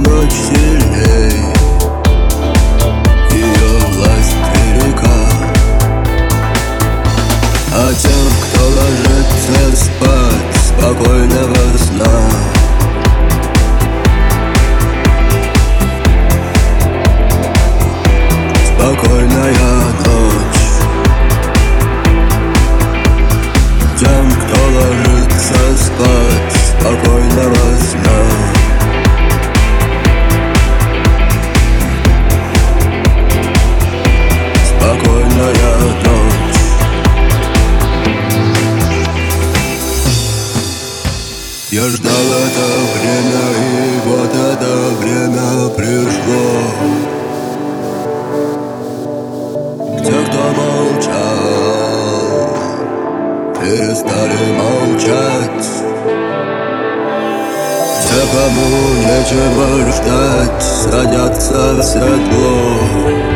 ночь 0.00 0.65
Я 41.76 41.82
ждал 41.90 42.10
это 42.10 42.68
время, 42.94 43.44
и 43.60 44.00
вот 44.06 44.32
это 44.34 44.72
время 44.98 45.68
пришло. 45.76 46.48
Те, 49.98 50.16
кто 50.24 50.42
молчал, 50.56 51.36
перестали 53.60 54.42
молчать. 54.56 55.68
Те, 58.04 58.20
кому 58.32 58.68
нечего 59.04 59.68
ждать, 59.92 60.62
садятся 60.62 61.60
в 61.74 61.82
седло 61.82 63.35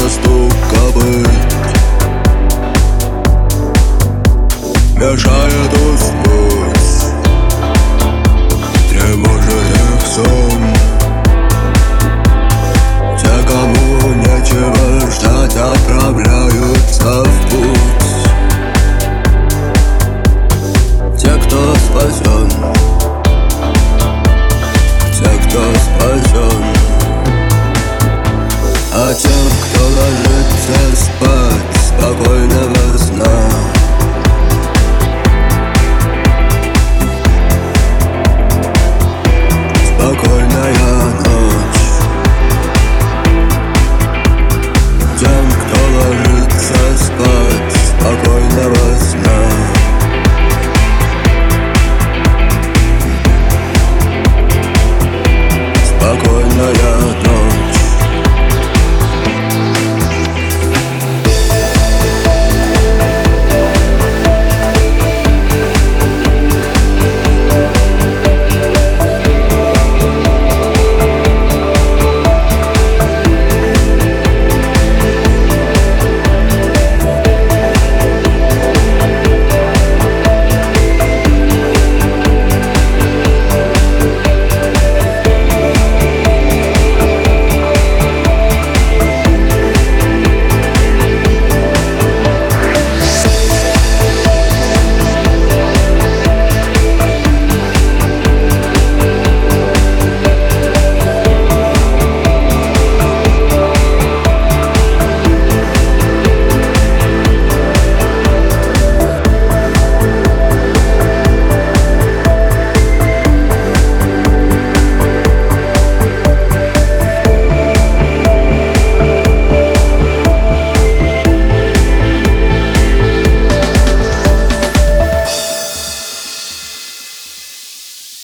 sos 0.00 0.20
tú. 0.20 0.35